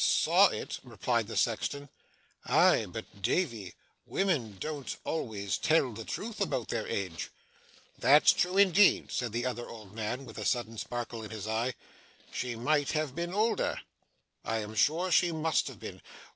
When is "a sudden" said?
10.39-10.79